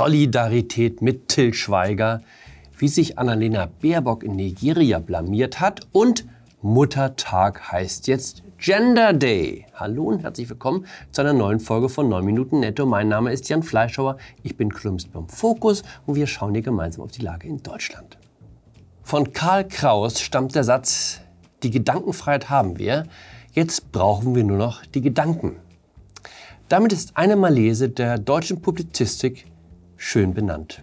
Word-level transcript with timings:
Solidarität 0.00 1.02
mit 1.02 1.28
Till 1.28 1.52
Schweiger, 1.52 2.22
wie 2.78 2.88
sich 2.88 3.18
Annalena 3.18 3.68
Baerbock 3.82 4.22
in 4.24 4.34
Nigeria 4.34 4.98
blamiert 4.98 5.60
hat 5.60 5.86
und 5.92 6.24
Muttertag 6.62 7.70
heißt 7.70 8.06
jetzt 8.06 8.42
Gender 8.56 9.12
Day. 9.12 9.66
Hallo 9.74 10.04
und 10.04 10.22
herzlich 10.22 10.48
willkommen 10.48 10.86
zu 11.12 11.20
einer 11.20 11.34
neuen 11.34 11.60
Folge 11.60 11.90
von 11.90 12.08
9 12.08 12.24
Minuten 12.24 12.60
Netto. 12.60 12.86
Mein 12.86 13.08
Name 13.08 13.30
ist 13.30 13.50
Jan 13.50 13.62
Fleischhauer, 13.62 14.16
ich 14.42 14.56
bin 14.56 14.72
Kolumnist 14.72 15.12
beim 15.12 15.28
Fokus 15.28 15.82
und 16.06 16.14
wir 16.14 16.26
schauen 16.26 16.54
hier 16.54 16.62
gemeinsam 16.62 17.04
auf 17.04 17.10
die 17.12 17.20
Lage 17.20 17.46
in 17.46 17.62
Deutschland. 17.62 18.16
Von 19.02 19.34
Karl 19.34 19.68
Kraus 19.68 20.18
stammt 20.18 20.54
der 20.54 20.64
Satz, 20.64 21.20
die 21.62 21.70
Gedankenfreiheit 21.70 22.48
haben 22.48 22.78
wir, 22.78 23.04
jetzt 23.52 23.92
brauchen 23.92 24.34
wir 24.34 24.44
nur 24.44 24.56
noch 24.56 24.82
die 24.86 25.02
Gedanken. 25.02 25.56
Damit 26.70 26.94
ist 26.94 27.18
eine 27.18 27.36
Malese 27.36 27.90
der 27.90 28.16
deutschen 28.16 28.62
Publizistik 28.62 29.44
schön 30.00 30.32
benannt. 30.32 30.82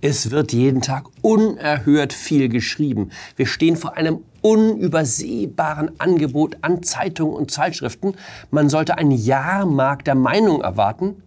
Es 0.00 0.30
wird 0.30 0.52
jeden 0.52 0.82
Tag 0.82 1.06
unerhört 1.22 2.12
viel 2.12 2.48
geschrieben. 2.48 3.10
Wir 3.36 3.46
stehen 3.46 3.76
vor 3.76 3.96
einem 3.96 4.24
unübersehbaren 4.42 6.00
Angebot 6.00 6.56
an 6.62 6.82
Zeitungen 6.82 7.34
und 7.34 7.50
Zeitschriften. 7.50 8.14
Man 8.50 8.68
sollte 8.68 8.98
einen 8.98 9.12
Jahrmarkt 9.12 10.08
der 10.08 10.16
Meinung 10.16 10.62
erwarten, 10.62 11.22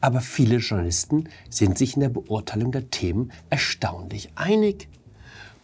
aber 0.00 0.20
viele 0.20 0.58
Journalisten 0.58 1.28
sind 1.50 1.76
sich 1.78 1.96
in 1.96 2.00
der 2.00 2.10
Beurteilung 2.10 2.70
der 2.70 2.90
Themen 2.90 3.32
erstaunlich 3.50 4.30
einig. 4.36 4.88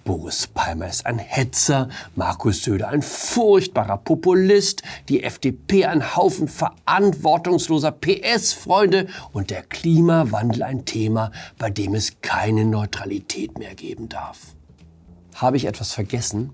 Boris 0.05 0.47
Palmer 0.47 0.89
ist 0.89 1.07
ein 1.07 1.19
Hetzer, 1.19 1.89
Markus 2.15 2.63
Söder 2.63 2.89
ein 2.89 3.01
furchtbarer 3.01 3.97
Populist, 3.97 4.83
die 5.09 5.23
FDP 5.23 5.87
ein 5.87 6.15
Haufen 6.15 6.47
verantwortungsloser 6.47 7.91
PS-Freunde 7.91 9.07
und 9.33 9.49
der 9.49 9.63
Klimawandel 9.63 10.63
ein 10.63 10.85
Thema, 10.85 11.33
bei 11.57 11.71
dem 11.71 11.95
es 11.95 12.21
keine 12.21 12.67
Neutralität 12.67 13.59
mehr 13.59 13.75
geben 13.75 14.11
darf. 14.11 14.39
Habe 15.37 15.57
ich 15.57 15.65
etwas 15.65 15.93
vergessen? 15.93 16.53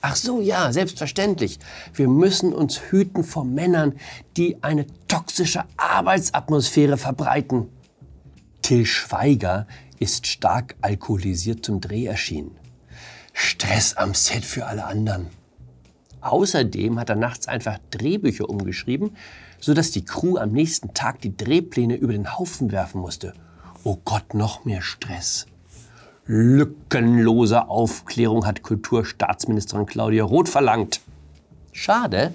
Ach 0.00 0.14
so, 0.14 0.40
ja, 0.40 0.72
selbstverständlich. 0.72 1.58
Wir 1.94 2.08
müssen 2.08 2.52
uns 2.52 2.80
hüten 2.90 3.24
vor 3.24 3.44
Männern, 3.44 3.94
die 4.36 4.62
eine 4.62 4.86
toxische 5.08 5.64
Arbeitsatmosphäre 5.76 6.96
verbreiten. 6.96 7.70
Till 8.62 8.86
Schweiger 8.86 9.66
ist 9.98 10.28
stark 10.28 10.76
alkoholisiert 10.80 11.64
zum 11.64 11.80
Dreh 11.80 12.06
erschienen. 12.06 12.63
Stress 13.34 13.94
am 13.94 14.14
Set 14.14 14.44
für 14.44 14.66
alle 14.66 14.84
anderen. 14.84 15.26
Außerdem 16.20 16.98
hat 16.98 17.10
er 17.10 17.16
nachts 17.16 17.48
einfach 17.48 17.78
Drehbücher 17.90 18.48
umgeschrieben, 18.48 19.16
sodass 19.60 19.90
die 19.90 20.04
Crew 20.04 20.38
am 20.38 20.52
nächsten 20.52 20.94
Tag 20.94 21.20
die 21.20 21.36
Drehpläne 21.36 21.96
über 21.96 22.12
den 22.12 22.38
Haufen 22.38 22.72
werfen 22.72 23.00
musste. 23.00 23.34
Oh 23.82 23.98
Gott, 24.04 24.32
noch 24.32 24.64
mehr 24.64 24.80
Stress. 24.80 25.46
Lückenlose 26.26 27.68
Aufklärung 27.68 28.46
hat 28.46 28.62
Kulturstaatsministerin 28.62 29.84
Claudia 29.84 30.24
Roth 30.24 30.48
verlangt. 30.48 31.02
Schade, 31.72 32.32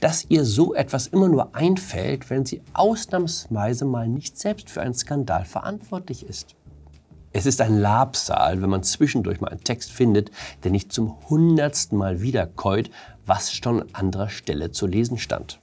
dass 0.00 0.24
ihr 0.30 0.44
so 0.44 0.74
etwas 0.74 1.08
immer 1.08 1.28
nur 1.28 1.54
einfällt, 1.54 2.30
wenn 2.30 2.46
sie 2.46 2.62
ausnahmsweise 2.72 3.84
mal 3.84 4.08
nicht 4.08 4.38
selbst 4.38 4.70
für 4.70 4.80
einen 4.80 4.94
Skandal 4.94 5.44
verantwortlich 5.44 6.24
ist. 6.24 6.54
Es 7.38 7.46
ist 7.46 7.60
ein 7.60 7.78
Labsal, 7.78 8.62
wenn 8.62 8.70
man 8.70 8.82
zwischendurch 8.82 9.40
mal 9.40 9.50
einen 9.50 9.62
Text 9.62 9.92
findet, 9.92 10.32
der 10.64 10.72
nicht 10.72 10.92
zum 10.92 11.16
hundertsten 11.30 11.96
Mal 11.96 12.20
wiederkäut, 12.20 12.90
was 13.26 13.54
schon 13.54 13.80
an 13.82 13.88
anderer 13.92 14.28
Stelle 14.28 14.72
zu 14.72 14.88
lesen 14.88 15.18
stand. 15.18 15.60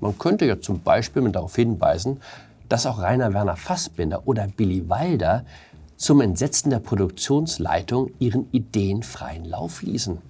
Man 0.00 0.18
könnte 0.18 0.46
ja 0.46 0.62
zum 0.62 0.80
Beispiel 0.80 1.20
mit 1.20 1.34
darauf 1.34 1.56
hinweisen, 1.56 2.22
dass 2.70 2.86
auch 2.86 3.02
Rainer 3.02 3.34
Werner 3.34 3.56
Fassbinder 3.56 4.26
oder 4.26 4.48
Billy 4.48 4.88
Wilder 4.88 5.44
zum 5.96 6.22
Entsetzen 6.22 6.70
der 6.70 6.78
Produktionsleitung 6.78 8.10
ihren 8.18 8.50
Ideen 8.52 9.02
freien 9.02 9.44
Lauf 9.44 9.82
ließen. 9.82 10.22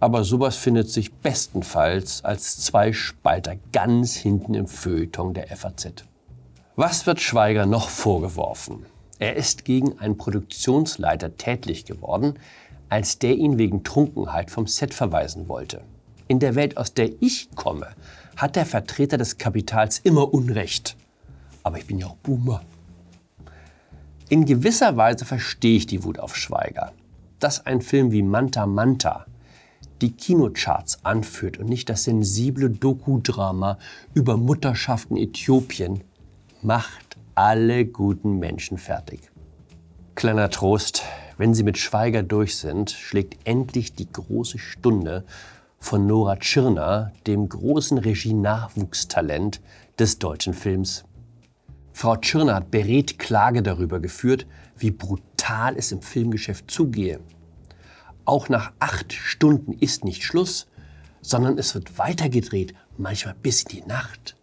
Aber 0.00 0.24
sowas 0.24 0.56
findet 0.56 0.88
sich 0.88 1.12
bestenfalls 1.12 2.24
als 2.24 2.60
zwei 2.60 2.94
Spalter 2.94 3.56
ganz 3.74 4.14
hinten 4.14 4.54
im 4.54 4.68
Feuilleton 4.68 5.34
der 5.34 5.54
FAZ. 5.54 6.06
Was 6.76 7.04
wird 7.04 7.20
Schweiger 7.20 7.66
noch 7.66 7.90
vorgeworfen? 7.90 8.86
Er 9.18 9.36
ist 9.36 9.64
gegen 9.64 9.98
einen 9.98 10.18
Produktionsleiter 10.18 11.36
tätlich 11.36 11.84
geworden, 11.84 12.34
als 12.88 13.18
der 13.18 13.34
ihn 13.36 13.58
wegen 13.58 13.82
Trunkenheit 13.82 14.50
vom 14.50 14.66
Set 14.66 14.94
verweisen 14.94 15.48
wollte. 15.48 15.82
In 16.28 16.38
der 16.38 16.54
Welt, 16.54 16.76
aus 16.76 16.92
der 16.92 17.10
ich 17.20 17.48
komme, 17.54 17.88
hat 18.36 18.56
der 18.56 18.66
Vertreter 18.66 19.16
des 19.16 19.38
Kapitals 19.38 19.98
immer 19.98 20.34
Unrecht. 20.34 20.96
Aber 21.62 21.78
ich 21.78 21.86
bin 21.86 21.98
ja 21.98 22.06
auch 22.06 22.16
Boomer. 22.16 22.62
In 24.28 24.44
gewisser 24.44 24.96
Weise 24.96 25.24
verstehe 25.24 25.76
ich 25.76 25.86
die 25.86 26.04
Wut 26.04 26.18
auf 26.18 26.36
Schweiger. 26.36 26.92
Dass 27.38 27.64
ein 27.64 27.80
Film 27.80 28.12
wie 28.12 28.22
Manta 28.22 28.66
Manta 28.66 29.26
die 30.00 30.12
Kinocharts 30.12 31.04
anführt 31.04 31.58
und 31.58 31.68
nicht 31.68 31.88
das 31.88 32.04
sensible 32.04 32.68
Doku-Drama 32.70 33.78
über 34.14 34.36
Mutterschaft 34.36 35.10
in 35.10 35.16
Äthiopien, 35.16 36.02
macht 36.62 37.05
alle 37.36 37.84
guten 37.84 38.38
Menschen 38.38 38.78
fertig. 38.78 39.30
Kleiner 40.14 40.48
Trost, 40.48 41.02
wenn 41.36 41.52
Sie 41.52 41.64
mit 41.64 41.76
Schweiger 41.76 42.22
durch 42.22 42.56
sind, 42.56 42.90
schlägt 42.90 43.46
endlich 43.46 43.94
die 43.94 44.10
große 44.10 44.58
Stunde 44.58 45.26
von 45.78 46.06
Nora 46.06 46.36
Tschirner, 46.36 47.12
dem 47.26 47.46
großen 47.46 47.98
Regie-Nachwuchstalent 47.98 49.60
des 49.98 50.18
deutschen 50.18 50.54
Films. 50.54 51.04
Frau 51.92 52.16
Tschirner 52.16 52.54
hat 52.54 52.70
beredt 52.70 53.18
Klage 53.18 53.62
darüber 53.62 54.00
geführt, 54.00 54.46
wie 54.78 54.90
brutal 54.90 55.76
es 55.76 55.92
im 55.92 56.00
Filmgeschäft 56.00 56.70
zugehe. 56.70 57.20
Auch 58.24 58.48
nach 58.48 58.72
acht 58.78 59.12
Stunden 59.12 59.74
ist 59.74 60.04
nicht 60.04 60.24
Schluss, 60.24 60.68
sondern 61.20 61.58
es 61.58 61.74
wird 61.74 61.98
weitergedreht, 61.98 62.74
manchmal 62.96 63.34
bis 63.34 63.64
in 63.64 63.68
die 63.68 63.86
Nacht. 63.86 64.36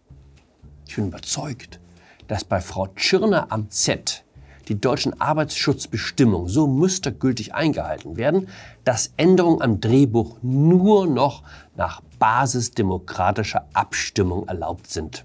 Ich 0.86 0.94
bin 0.94 1.08
überzeugt, 1.08 1.80
dass 2.28 2.44
bei 2.44 2.60
Frau 2.60 2.88
Tschirner 2.88 3.46
am 3.50 3.70
Z 3.70 4.24
die 4.68 4.80
deutschen 4.80 5.20
Arbeitsschutzbestimmungen 5.20 6.48
so 6.48 6.66
mustergültig 6.66 7.54
eingehalten 7.54 8.16
werden, 8.16 8.48
dass 8.84 9.12
Änderungen 9.16 9.62
am 9.62 9.80
Drehbuch 9.80 10.38
nur 10.42 11.06
noch 11.06 11.42
nach 11.76 12.00
basisdemokratischer 12.18 13.66
Abstimmung 13.72 14.48
erlaubt 14.48 14.90
sind. 14.90 15.24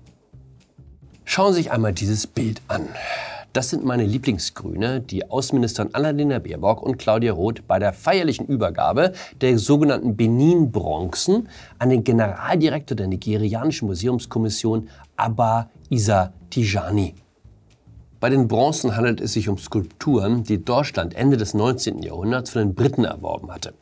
Schauen 1.23 1.53
Sie 1.53 1.61
sich 1.61 1.71
einmal 1.71 1.93
dieses 1.93 2.27
Bild 2.27 2.61
an. 2.67 2.88
Das 3.53 3.71
sind 3.71 3.83
meine 3.83 4.03
Lieblingsgrüne, 4.03 4.99
die 5.01 5.29
Außenministerin 5.29 5.95
Annalena 5.95 6.38
Baerbock 6.38 6.83
und 6.83 6.99
Claudia 6.99 7.33
Roth 7.33 7.67
bei 7.67 7.79
der 7.79 7.93
feierlichen 7.93 8.45
Übergabe 8.45 9.13
der 9.41 9.57
sogenannten 9.57 10.15
Benin-Bronzen 10.15 11.49
an 11.79 11.89
den 11.89 12.03
Generaldirektor 12.03 12.95
der 12.95 13.07
nigerianischen 13.07 13.88
Museumskommission 13.88 14.89
Abba 15.17 15.71
Isa 15.89 16.31
Tijani. 16.49 17.15
Bei 18.19 18.29
den 18.29 18.47
Bronzen 18.47 18.95
handelt 18.95 19.21
es 19.21 19.33
sich 19.33 19.47
um 19.47 19.57
Skulpturen, 19.57 20.43
die 20.43 20.63
Deutschland 20.63 21.13
Ende 21.13 21.37
des 21.37 21.53
19. 21.53 22.01
Jahrhunderts 22.01 22.49
von 22.49 22.61
den 22.61 22.75
Briten 22.75 23.05
erworben 23.05 23.51
hatte. 23.51 23.73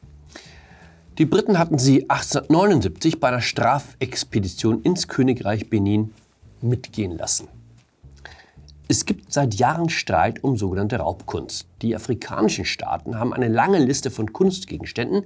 Die 1.17 1.25
Briten 1.25 1.57
hatten 1.57 1.79
sie 1.79 2.09
1879 2.09 3.19
bei 3.19 3.29
einer 3.29 3.41
Strafexpedition 3.41 4.83
ins 4.83 5.07
Königreich 5.07 5.69
Benin 5.69 6.13
mitgehen 6.61 7.17
lassen. 7.17 7.47
Es 8.87 9.05
gibt 9.05 9.33
seit 9.33 9.55
Jahren 9.55 9.89
Streit 9.89 10.43
um 10.43 10.55
sogenannte 10.55 10.97
Raubkunst. 10.97 11.67
Die 11.81 11.95
afrikanischen 11.95 12.65
Staaten 12.65 13.19
haben 13.19 13.33
eine 13.33 13.47
lange 13.47 13.79
Liste 13.79 14.11
von 14.11 14.31
Kunstgegenständen, 14.31 15.23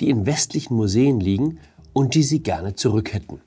die 0.00 0.10
in 0.10 0.26
westlichen 0.26 0.76
Museen 0.76 1.18
liegen 1.18 1.58
und 1.92 2.14
die 2.14 2.22
sie 2.22 2.42
gerne 2.42 2.74
zurück 2.74 3.14
hätten. 3.14 3.40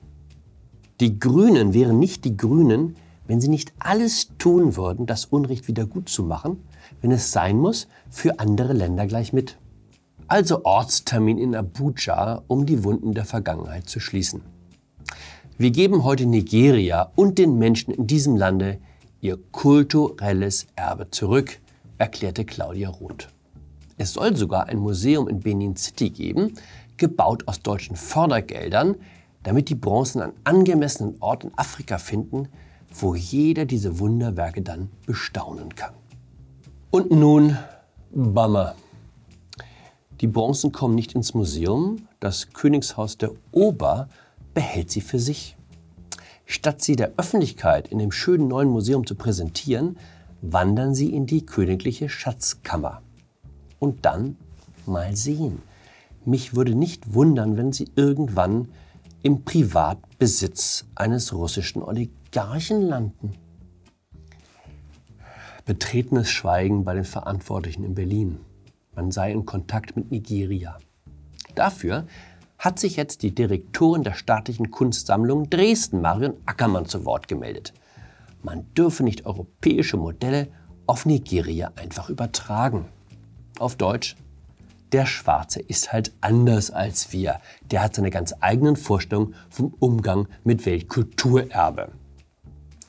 Die 1.00 1.18
Grünen 1.18 1.74
wären 1.74 1.98
nicht 1.98 2.24
die 2.24 2.36
Grünen, 2.36 2.96
wenn 3.26 3.40
sie 3.40 3.48
nicht 3.48 3.72
alles 3.78 4.30
tun 4.38 4.76
würden, 4.76 5.06
das 5.06 5.24
Unrecht 5.26 5.68
wieder 5.68 5.86
gut 5.86 6.08
zu 6.08 6.24
machen, 6.24 6.62
wenn 7.00 7.10
es 7.10 7.32
sein 7.32 7.58
muss, 7.58 7.88
für 8.10 8.38
andere 8.38 8.72
Länder 8.72 9.06
gleich 9.06 9.32
mit. 9.32 9.58
Also 10.26 10.64
Ortstermin 10.64 11.38
in 11.38 11.54
Abuja, 11.54 12.42
um 12.48 12.66
die 12.66 12.84
Wunden 12.84 13.14
der 13.14 13.24
Vergangenheit 13.24 13.88
zu 13.88 14.00
schließen. 14.00 14.42
Wir 15.56 15.70
geben 15.70 16.02
heute 16.02 16.26
Nigeria 16.26 17.12
und 17.14 17.38
den 17.38 17.58
Menschen 17.58 17.94
in 17.94 18.06
diesem 18.06 18.36
Lande 18.36 18.78
ihr 19.20 19.38
kulturelles 19.52 20.66
Erbe 20.76 21.10
zurück, 21.10 21.60
erklärte 21.98 22.44
Claudia 22.44 22.90
Roth. 22.90 23.28
Es 23.96 24.14
soll 24.14 24.36
sogar 24.36 24.66
ein 24.66 24.78
Museum 24.78 25.28
in 25.28 25.40
Benin 25.40 25.76
City 25.76 26.10
geben, 26.10 26.54
gebaut 26.96 27.46
aus 27.46 27.60
deutschen 27.60 27.96
Fördergeldern, 27.96 28.96
damit 29.44 29.68
die 29.68 29.74
Bronzen 29.74 30.22
einen 30.22 30.32
angemessenen 30.42 31.16
Ort 31.20 31.44
in 31.44 31.52
Afrika 31.56 31.98
finden, 31.98 32.48
wo 32.94 33.14
jeder 33.14 33.64
diese 33.64 33.98
Wunderwerke 33.98 34.62
dann 34.62 34.88
bestaunen 35.06 35.74
kann. 35.74 35.94
Und 36.90 37.10
nun 37.10 37.58
Bummer. 38.12 38.76
Die 40.20 40.28
Bronzen 40.28 40.70
kommen 40.70 40.94
nicht 40.94 41.14
ins 41.14 41.34
Museum, 41.34 42.06
das 42.20 42.52
Königshaus 42.52 43.18
der 43.18 43.32
Ober 43.50 44.08
behält 44.54 44.90
sie 44.90 45.00
für 45.00 45.18
sich. 45.18 45.56
Statt 46.46 46.82
sie 46.82 46.94
der 46.94 47.12
Öffentlichkeit 47.16 47.88
in 47.88 47.98
dem 47.98 48.12
schönen 48.12 48.46
neuen 48.46 48.68
Museum 48.68 49.06
zu 49.06 49.16
präsentieren, 49.16 49.96
wandern 50.40 50.94
Sie 50.94 51.12
in 51.12 51.26
die 51.26 51.44
königliche 51.44 52.08
Schatzkammer. 52.08 53.02
Und 53.78 54.04
dann 54.04 54.36
mal 54.86 55.16
sehen. 55.16 55.62
Mich 56.24 56.54
würde 56.54 56.74
nicht 56.74 57.14
wundern, 57.14 57.56
wenn 57.56 57.72
Sie 57.72 57.90
irgendwann 57.96 58.68
im 59.22 59.44
Privatbesitz 59.44 60.84
eines 60.94 61.32
russischen 61.32 61.82
Oligarchen 61.82 62.23
landen. 62.34 63.32
Betretenes 65.64 66.28
Schweigen 66.28 66.84
bei 66.84 66.94
den 66.94 67.04
Verantwortlichen 67.04 67.84
in 67.84 67.94
Berlin. 67.94 68.40
Man 68.94 69.10
sei 69.10 69.32
in 69.32 69.46
Kontakt 69.46 69.96
mit 69.96 70.10
Nigeria. 70.10 70.78
Dafür 71.54 72.06
hat 72.58 72.78
sich 72.78 72.96
jetzt 72.96 73.22
die 73.22 73.34
Direktorin 73.34 74.02
der 74.02 74.14
staatlichen 74.14 74.70
Kunstsammlung 74.70 75.48
Dresden, 75.48 76.00
Marion 76.00 76.34
Ackermann, 76.44 76.86
zu 76.86 77.04
Wort 77.04 77.28
gemeldet. 77.28 77.72
Man 78.42 78.66
dürfe 78.74 79.04
nicht 79.04 79.26
europäische 79.26 79.96
Modelle 79.96 80.48
auf 80.86 81.06
Nigeria 81.06 81.72
einfach 81.76 82.10
übertragen. 82.10 82.86
Auf 83.58 83.76
Deutsch, 83.76 84.16
der 84.92 85.06
Schwarze 85.06 85.60
ist 85.60 85.92
halt 85.92 86.12
anders 86.20 86.70
als 86.70 87.12
wir. 87.12 87.40
Der 87.70 87.82
hat 87.82 87.94
seine 87.94 88.10
ganz 88.10 88.34
eigenen 88.40 88.76
Vorstellungen 88.76 89.34
vom 89.50 89.74
Umgang 89.78 90.28
mit 90.44 90.66
Weltkulturerbe. 90.66 91.92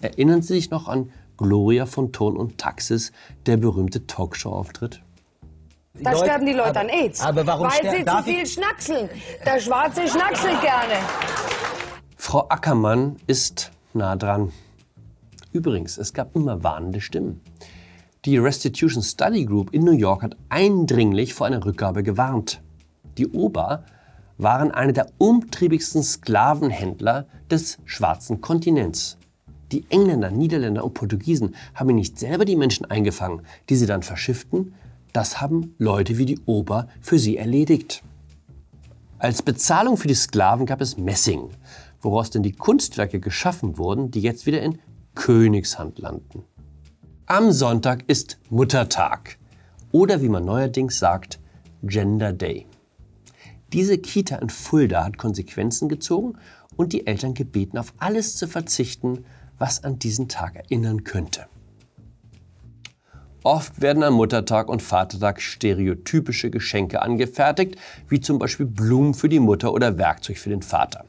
Erinnern 0.06 0.44
Sie 0.44 0.54
sich 0.54 0.70
noch 0.70 0.88
an 0.88 1.12
Gloria 1.36 1.88
von 1.88 2.12
Ton 2.12 2.38
und 2.38 2.60
Taxis, 2.60 3.12
der 3.48 3.58
berühmte 3.58 4.06
Talkshow-Auftritt? 4.06 5.02
Da 5.96 6.12
Leute, 6.12 6.26
sterben 6.26 6.46
die 6.46 6.54
Leute 6.54 6.70
aber, 6.70 6.80
an 6.82 6.90
AIDS. 6.90 7.22
Aber 7.22 7.48
warum 7.48 7.68
weil 7.68 7.98
sie 7.98 8.06
zu 8.06 8.24
viel 8.24 8.46
schnackseln. 8.46 9.10
Der 9.44 9.60
Schwarze 9.60 10.08
schnackselt 10.08 10.62
gerne. 10.62 10.94
Frau 12.18 12.48
Ackermann 12.50 13.16
ist 13.26 13.72
nah 13.94 14.16
dran. 14.16 14.52
Übrigens, 15.52 15.98
es 15.98 16.14
gab 16.14 16.36
immer 16.36 16.64
warnende 16.64 17.02
Stimmen. 17.02 17.42
Die 18.26 18.38
Restitution 18.38 19.02
Study 19.02 19.46
Group 19.46 19.74
in 19.74 19.84
New 19.86 19.92
York 19.92 20.22
hat 20.22 20.38
eindringlich 20.50 21.34
vor 21.34 21.48
einer 21.48 21.66
Rückgabe 21.66 22.04
gewarnt. 22.04 22.62
Die 23.18 23.28
Ober 23.28 23.86
waren 24.38 24.72
eine 24.72 24.94
der 24.94 25.08
umtriebigsten 25.18 26.04
Sklavenhändler 26.04 27.26
des 27.50 27.80
schwarzen 27.86 28.42
Kontinents. 28.42 29.18
Die 29.76 29.84
Engländer, 29.90 30.32
Niederländer 30.32 30.86
und 30.86 30.94
Portugiesen 30.94 31.54
haben 31.74 31.94
nicht 31.96 32.18
selber 32.18 32.46
die 32.46 32.56
Menschen 32.56 32.86
eingefangen, 32.86 33.42
die 33.68 33.76
sie 33.76 33.86
dann 33.86 34.04
verschifften. 34.04 34.74
Das 35.12 35.42
haben 35.42 35.76
Leute 35.78 36.18
wie 36.18 36.26
die 36.26 36.40
Ober 36.46 36.88
für 37.02 37.20
sie 37.20 37.36
erledigt. 37.36 38.02
Als 39.18 39.42
Bezahlung 39.42 39.98
für 39.98 40.08
die 40.08 40.14
Sklaven 40.14 40.66
gab 40.66 40.80
es 40.80 40.96
Messing, 40.96 41.50
woraus 42.00 42.30
denn 42.30 42.42
die 42.42 42.54
Kunstwerke 42.54 43.20
geschaffen 43.20 43.78
wurden, 43.78 44.12
die 44.12 44.22
jetzt 44.22 44.46
wieder 44.46 44.62
in 44.62 44.80
Königshand 45.14 46.00
landen. 46.00 46.46
Am 47.26 47.52
Sonntag 47.52 48.06
ist 48.08 48.40
Muttertag 48.50 49.38
oder 49.92 50.22
wie 50.22 50.30
man 50.30 50.46
neuerdings 50.46 51.00
sagt, 51.00 51.38
Gender 51.84 52.32
Day. 52.32 52.66
Diese 53.74 53.98
Kita 53.98 54.38
in 54.38 54.50
Fulda 54.50 55.04
hat 55.04 55.18
Konsequenzen 55.18 55.90
gezogen 55.90 56.38
und 56.78 56.94
die 56.94 57.08
Eltern 57.08 57.34
gebeten, 57.34 57.78
auf 57.78 57.94
alles 57.98 58.38
zu 58.38 58.48
verzichten, 58.48 59.26
was 59.58 59.84
an 59.84 60.00
diesen 60.00 60.28
Tag 60.28 60.56
erinnern 60.56 61.04
könnte. 61.04 61.46
Oft 63.44 63.80
werden 63.80 64.02
am 64.02 64.16
Muttertag 64.16 64.70
und 64.70 64.82
Vatertag 64.82 65.40
stereotypische 65.40 66.50
Geschenke 66.50 67.04
angefertigt, 67.04 67.76
wie 68.10 68.20
zum 68.20 68.40
Beispiel 68.40 68.66
Blumen 68.66 69.14
für 69.14 69.30
die 69.30 69.40
Mutter 69.40 69.72
oder 69.72 70.00
Werkzeug 70.00 70.40
für 70.40 70.50
den 70.50 70.64
Vater. 70.64 71.06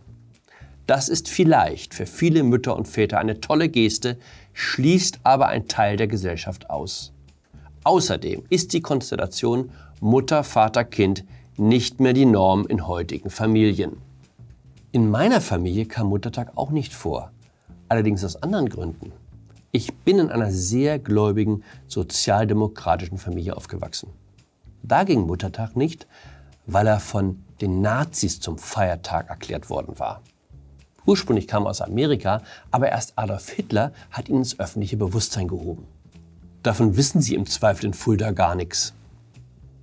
Das 0.87 1.09
ist 1.09 1.29
vielleicht 1.29 1.95
für 1.95 2.07
viele 2.07 2.43
Mütter 2.43 2.77
und 2.77 2.89
Väter 2.89 3.19
eine 3.19 3.41
tolle 3.41 3.69
Geste, 3.69 4.19
schließt 4.53 5.21
aber 5.23 5.49
ein 5.49 5.67
Teil 5.67 5.97
der 5.97 6.09
Gesellschaft 6.09 6.69
aus. 6.69 7.13
Außerdem 7.85 8.43
ist 8.51 8.73
die 8.73 8.83
Konstellation 8.83 9.71
Mutter, 10.01 10.45
Vater, 10.45 10.85
Kind 10.85 11.25
nicht 11.57 12.01
mehr 12.01 12.13
die 12.13 12.27
Norm 12.27 12.67
in 12.67 12.87
heutigen 12.87 13.31
Familien. 13.31 13.97
In 14.93 15.11
meiner 15.11 15.41
Familie 15.41 15.87
kam 15.87 16.09
Muttertag 16.09 16.53
auch 16.57 16.71
nicht 16.71 16.93
vor, 16.93 17.31
allerdings 17.89 18.25
aus 18.25 18.43
anderen 18.43 18.69
Gründen. 18.69 19.13
Ich 19.73 19.95
bin 19.95 20.19
in 20.19 20.31
einer 20.31 20.51
sehr 20.51 20.99
gläubigen 20.99 21.63
sozialdemokratischen 21.87 23.19
Familie 23.19 23.57
aufgewachsen. 23.57 24.11
Da 24.83 25.05
ging 25.05 25.27
Muttertag 25.27 25.77
nicht, 25.77 26.07
weil 26.67 26.87
er 26.87 27.01
von 27.01 27.43
den 27.61 27.81
Nazis 27.81 28.41
zum 28.41 28.59
Feiertag 28.59 29.29
erklärt 29.29 29.69
worden 29.71 29.99
war. 29.99 30.23
Ursprünglich 31.07 31.47
kam 31.47 31.65
er 31.65 31.71
aus 31.71 31.81
Amerika, 31.81 32.43
aber 32.71 32.89
erst 32.89 33.13
Adolf 33.17 33.49
Hitler 33.49 33.93
hat 34.11 34.29
ihn 34.29 34.37
ins 34.37 34.59
öffentliche 34.59 34.97
Bewusstsein 34.97 35.49
gehoben. 35.49 35.87
Davon 36.63 36.97
wissen 36.97 37.21
Sie 37.21 37.35
im 37.35 37.47
Zweifel 37.47 37.87
in 37.87 37.95
Fulda 37.95 38.33
gar 38.33 38.57
nichts. 38.57 38.93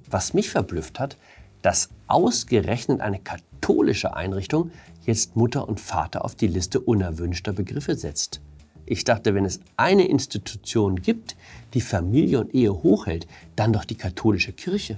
Was 0.09 0.33
mich 0.33 0.49
verblüfft 0.49 0.99
hat, 0.99 1.17
dass 1.63 1.89
ausgerechnet 2.07 3.01
eine 3.01 3.17
katholische 3.19 4.15
Einrichtung 4.15 4.69
jetzt 5.05 5.35
Mutter 5.35 5.67
und 5.67 5.79
Vater 5.79 6.23
auf 6.23 6.35
die 6.35 6.47
Liste 6.47 6.79
unerwünschter 6.79 7.53
Begriffe 7.53 7.95
setzt. 7.95 8.41
Ich 8.85 9.05
dachte, 9.05 9.33
wenn 9.33 9.45
es 9.45 9.61
eine 9.77 10.07
Institution 10.07 11.01
gibt, 11.01 11.35
die 11.73 11.81
Familie 11.81 12.41
und 12.41 12.53
Ehe 12.53 12.71
hochhält, 12.71 13.27
dann 13.55 13.73
doch 13.73 13.85
die 13.85 13.95
katholische 13.95 14.51
Kirche. 14.51 14.97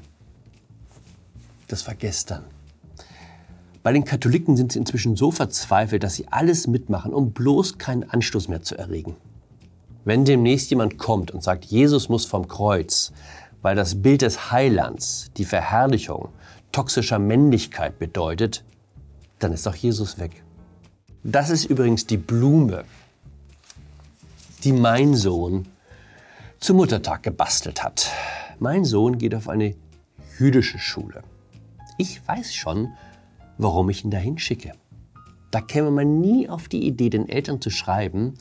Das 1.68 1.88
war 1.88 1.94
gestern. 1.94 2.44
Bei 3.84 3.94
den 3.94 4.04
Katholiken 4.04 4.58
sind 4.58 4.72
sie 4.72 4.80
inzwischen 4.80 5.16
so 5.16 5.30
verzweifelt, 5.30 6.02
dass 6.02 6.16
sie 6.16 6.28
alles 6.30 6.66
mitmachen, 6.66 7.14
um 7.14 7.32
bloß 7.32 7.78
keinen 7.78 8.10
Anstoß 8.10 8.48
mehr 8.48 8.64
zu 8.64 8.76
erregen. 8.76 9.16
Wenn 10.04 10.26
demnächst 10.26 10.72
jemand 10.72 10.98
kommt 10.98 11.30
und 11.30 11.44
sagt, 11.44 11.66
Jesus 11.66 12.10
muss 12.10 12.26
vom 12.26 12.48
Kreuz, 12.48 13.12
weil 13.62 13.76
das 13.76 14.02
Bild 14.02 14.24
des 14.24 14.52
Heilands, 14.52 15.32
die 15.38 15.46
Verherrlichung 15.46 16.30
toxischer 16.76 17.20
Männlichkeit 17.20 18.00
bedeutet, 18.00 18.66
dann 19.40 19.54
ist 19.54 19.66
auch 19.66 19.76
Jesus 19.76 20.20
weg. 20.20 20.44
Das 21.24 21.50
ist 21.50 21.64
übrigens 21.64 22.06
die 22.06 22.18
Blume, 22.18 22.84
die 24.66 24.74
mein 24.74 25.16
Sohn 25.16 25.70
zum 26.60 26.76
Muttertag 26.76 27.24
gebastelt 27.24 27.82
hat. 27.82 28.12
Mein 28.60 28.84
Sohn 28.84 29.18
geht 29.18 29.34
auf 29.36 29.48
eine 29.48 29.74
jüdische 30.38 30.78
Schule. 30.78 31.24
Ich 31.98 32.28
weiß 32.28 32.54
schon, 32.54 32.90
warum 33.58 33.90
ich 33.90 34.04
ihn 34.04 34.12
dahin 34.12 34.38
schicke. 34.38 34.74
Da 35.52 35.62
käme 35.62 35.92
man 35.92 36.20
nie 36.20 36.50
auf 36.50 36.68
die 36.68 36.86
Idee, 36.86 37.10
den 37.10 37.30
Eltern 37.30 37.62
zu 37.62 37.70
schreiben, 37.70 38.34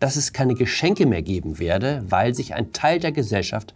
dass 0.00 0.16
es 0.16 0.34
keine 0.34 0.54
Geschenke 0.54 1.06
mehr 1.06 1.22
geben 1.22 1.58
werde, 1.58 2.04
weil 2.06 2.34
sich 2.34 2.52
ein 2.52 2.74
Teil 2.74 3.00
der 3.00 3.12
Gesellschaft 3.12 3.72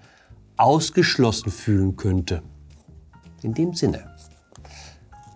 ausgeschlossen 0.58 1.50
fühlen 1.50 1.96
könnte. 1.96 2.42
In 3.44 3.52
dem 3.52 3.74
Sinne, 3.74 4.06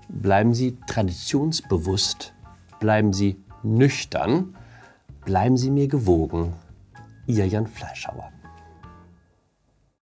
bleiben 0.08 0.54
Sie 0.54 0.78
traditionsbewusst, 0.86 2.32
bleiben 2.80 3.12
Sie 3.12 3.36
nüchtern, 3.62 4.56
bleiben 5.26 5.58
Sie 5.58 5.70
mir 5.70 5.88
gewogen. 5.88 6.54
Ihr 7.26 7.46
Jan 7.46 7.66
Fleischhauer. 7.66 8.32